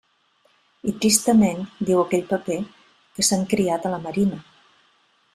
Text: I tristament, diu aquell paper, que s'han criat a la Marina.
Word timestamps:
I 0.91 0.93
tristament, 1.01 1.59
diu 1.89 2.01
aquell 2.03 2.25
paper, 2.31 2.57
que 3.19 3.25
s'han 3.27 3.43
criat 3.55 3.85
a 3.85 3.91
la 3.97 4.01
Marina. 4.07 4.41